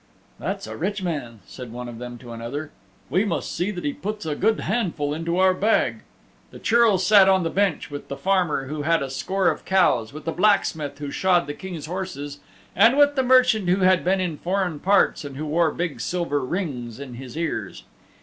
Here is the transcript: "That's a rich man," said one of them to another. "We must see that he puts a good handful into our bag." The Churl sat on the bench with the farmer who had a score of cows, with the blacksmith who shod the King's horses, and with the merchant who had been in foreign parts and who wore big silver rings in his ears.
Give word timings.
"That's 0.39 0.65
a 0.65 0.75
rich 0.75 1.03
man," 1.03 1.41
said 1.45 1.71
one 1.71 1.87
of 1.87 1.99
them 1.99 2.17
to 2.17 2.31
another. 2.31 2.71
"We 3.11 3.23
must 3.23 3.51
see 3.53 3.69
that 3.69 3.83
he 3.83 3.93
puts 3.93 4.25
a 4.25 4.33
good 4.35 4.61
handful 4.61 5.13
into 5.13 5.37
our 5.37 5.53
bag." 5.53 5.97
The 6.49 6.57
Churl 6.57 6.97
sat 6.97 7.29
on 7.29 7.43
the 7.43 7.51
bench 7.51 7.91
with 7.91 8.07
the 8.07 8.17
farmer 8.17 8.65
who 8.65 8.81
had 8.81 9.03
a 9.03 9.11
score 9.11 9.51
of 9.51 9.63
cows, 9.63 10.11
with 10.11 10.25
the 10.25 10.31
blacksmith 10.31 10.97
who 10.97 11.11
shod 11.11 11.45
the 11.45 11.53
King's 11.53 11.85
horses, 11.85 12.39
and 12.75 12.97
with 12.97 13.15
the 13.15 13.21
merchant 13.21 13.69
who 13.69 13.81
had 13.81 14.03
been 14.03 14.19
in 14.19 14.39
foreign 14.39 14.79
parts 14.79 15.23
and 15.23 15.37
who 15.37 15.45
wore 15.45 15.69
big 15.69 16.01
silver 16.01 16.43
rings 16.43 16.99
in 16.99 17.13
his 17.13 17.37
ears. 17.37 17.83